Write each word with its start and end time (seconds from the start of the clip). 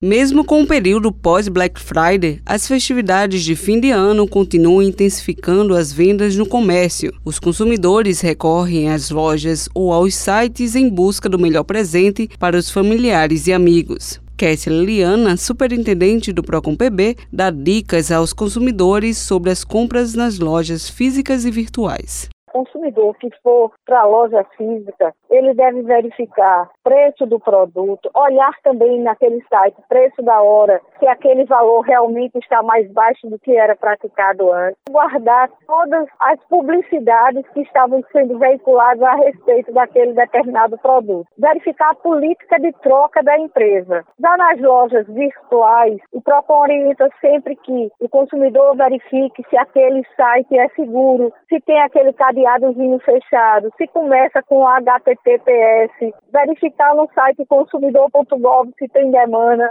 Mesmo 0.00 0.44
com 0.44 0.62
o 0.62 0.66
período 0.66 1.10
pós-Black 1.10 1.80
Friday, 1.80 2.40
as 2.46 2.68
festividades 2.68 3.42
de 3.42 3.56
fim 3.56 3.80
de 3.80 3.90
ano 3.90 4.28
continuam 4.28 4.80
intensificando 4.80 5.74
as 5.74 5.92
vendas 5.92 6.36
no 6.36 6.46
comércio. 6.46 7.12
Os 7.24 7.40
consumidores 7.40 8.20
recorrem 8.20 8.90
às 8.90 9.10
lojas 9.10 9.68
ou 9.74 9.92
aos 9.92 10.14
sites 10.14 10.76
em 10.76 10.88
busca 10.88 11.28
do 11.28 11.36
melhor 11.36 11.64
presente 11.64 12.30
para 12.38 12.56
os 12.56 12.70
familiares 12.70 13.48
e 13.48 13.52
amigos. 13.52 14.20
Kessia 14.36 14.72
Liliana, 14.72 15.36
superintendente 15.36 16.32
do 16.32 16.44
Procon 16.44 16.76
PB, 16.76 17.16
dá 17.32 17.50
dicas 17.50 18.12
aos 18.12 18.32
consumidores 18.32 19.18
sobre 19.18 19.50
as 19.50 19.64
compras 19.64 20.14
nas 20.14 20.38
lojas 20.38 20.88
físicas 20.88 21.44
e 21.44 21.50
virtuais 21.50 22.28
consumidor 22.58 23.14
que 23.18 23.30
for 23.42 23.70
para 23.86 24.00
a 24.00 24.06
loja 24.06 24.44
física, 24.56 25.14
ele 25.30 25.54
deve 25.54 25.82
verificar 25.82 26.68
preço 26.82 27.26
do 27.26 27.38
produto, 27.38 28.10
olhar 28.14 28.52
também 28.64 29.00
naquele 29.00 29.42
site 29.48 29.76
preço 29.88 30.22
da 30.22 30.40
hora, 30.40 30.80
se 30.98 31.06
aquele 31.06 31.44
valor 31.44 31.82
realmente 31.82 32.36
está 32.38 32.62
mais 32.62 32.90
baixo 32.92 33.28
do 33.28 33.38
que 33.38 33.56
era 33.56 33.76
praticado 33.76 34.52
antes, 34.52 34.78
guardar 34.90 35.48
todas 35.66 36.06
as 36.18 36.40
publicidades 36.48 37.46
que 37.50 37.60
estavam 37.60 38.02
sendo 38.10 38.38
veiculadas 38.38 39.02
a 39.02 39.14
respeito 39.16 39.72
daquele 39.72 40.14
determinado 40.14 40.78
produto, 40.78 41.28
verificar 41.38 41.90
a 41.90 41.94
política 41.94 42.58
de 42.58 42.72
troca 42.80 43.22
da 43.22 43.38
empresa. 43.38 44.04
Já 44.18 44.36
nas 44.36 44.60
lojas 44.60 45.06
virtuais, 45.06 45.98
o 46.12 46.20
Procon 46.20 46.62
orienta 46.62 47.08
sempre 47.20 47.54
que 47.56 47.90
o 48.00 48.08
consumidor 48.08 48.76
verifique 48.76 49.44
se 49.48 49.56
aquele 49.56 50.02
site 50.16 50.58
é 50.58 50.68
seguro, 50.70 51.32
se 51.48 51.60
tem 51.60 51.80
aquele 51.80 52.12
cadeado 52.12 52.47
cadeadozinho 52.48 52.98
fechado, 53.00 53.70
se 53.76 53.86
começa 53.88 54.42
com 54.42 54.66
HTTPS, 54.66 56.14
verificar 56.32 56.94
no 56.94 57.08
site 57.14 57.44
consumidor.gov 57.46 58.70
se 58.78 58.88
tem 58.88 59.10
demanda 59.10 59.70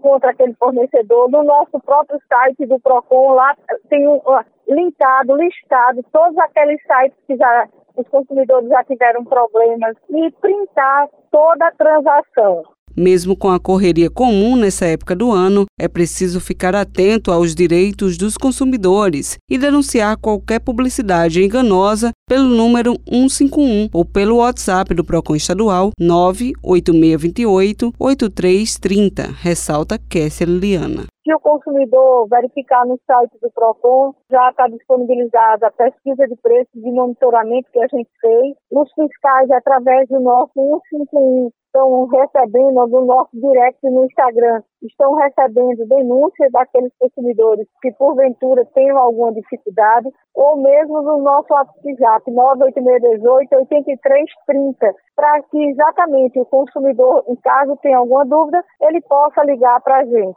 contra 0.00 0.30
aquele 0.30 0.54
fornecedor, 0.54 1.30
no 1.30 1.44
nosso 1.44 1.78
próprio 1.80 2.18
site 2.28 2.66
do 2.66 2.80
PROCON, 2.80 3.34
lá 3.34 3.54
tem 3.88 4.08
um, 4.08 4.20
linkado, 4.68 5.36
listado 5.36 6.02
todos 6.12 6.36
aqueles 6.38 6.80
sites 6.82 7.16
que 7.26 7.36
já 7.36 7.68
os 7.96 8.08
consumidores 8.08 8.68
já 8.68 8.82
tiveram 8.82 9.24
problemas 9.24 9.96
e 10.08 10.30
printar 10.40 11.08
toda 11.30 11.68
a 11.68 11.72
transação. 11.72 12.64
Mesmo 12.96 13.36
com 13.36 13.48
a 13.50 13.60
correria 13.60 14.10
comum 14.10 14.56
nessa 14.56 14.86
época 14.86 15.14
do 15.14 15.30
ano, 15.30 15.66
é 15.78 15.88
preciso 15.88 16.40
ficar 16.40 16.74
atento 16.74 17.30
aos 17.30 17.54
direitos 17.54 18.16
dos 18.16 18.36
consumidores 18.36 19.38
e 19.50 19.56
denunciar 19.56 20.16
qualquer 20.16 20.60
publicidade 20.60 21.42
enganosa 21.42 22.10
pelo 22.28 22.48
número 22.48 22.96
151 23.08 23.88
ou 23.92 24.04
pelo 24.04 24.36
WhatsApp 24.36 24.94
do 24.94 25.04
Procon 25.04 25.36
Estadual 25.36 25.90
98628 25.98 27.92
8330, 27.98 29.34
ressalta 29.40 29.98
Kessia 29.98 30.46
Liliana. 30.46 31.06
Se 31.22 31.34
o 31.34 31.40
consumidor 31.40 32.26
verificar 32.28 32.86
no 32.86 32.98
site 33.06 33.38
do 33.42 33.50
PROCON, 33.50 34.14
já 34.30 34.50
está 34.50 34.66
disponibilizada 34.68 35.66
a 35.66 35.70
pesquisa 35.70 36.26
de 36.26 36.34
preços 36.36 36.72
de 36.72 36.90
monitoramento 36.90 37.70
que 37.70 37.78
a 37.78 37.86
gente 37.88 38.10
fez. 38.20 38.56
Os 38.70 38.90
fiscais, 38.94 39.50
através 39.50 40.08
do 40.08 40.18
nosso 40.18 40.52
151, 40.54 41.50
estão 41.70 42.06
recebendo 42.06 42.86
do 42.86 43.04
nosso 43.04 43.30
direct 43.32 43.78
no 43.84 44.04
Instagram, 44.04 44.62
estão 44.82 45.14
recebendo 45.14 45.86
denúncias 45.86 46.50
daqueles 46.50 46.92
consumidores 46.98 47.66
que 47.80 47.92
porventura 47.92 48.64
tenham 48.74 48.98
alguma 48.98 49.32
dificuldade, 49.32 50.08
ou 50.34 50.56
mesmo 50.56 51.00
no 51.02 51.18
nosso 51.18 51.52
WhatsApp 51.52 52.30
98618 52.30 53.54
8330, 53.54 54.94
para 55.14 55.42
que 55.42 55.64
exatamente 55.70 56.40
o 56.40 56.46
consumidor, 56.46 57.24
em 57.28 57.36
caso 57.36 57.78
tenha 57.82 57.98
alguma 57.98 58.24
dúvida, 58.24 58.64
ele 58.80 59.00
possa 59.02 59.44
ligar 59.44 59.80
para 59.80 59.98
a 59.98 60.04
gente. 60.04 60.36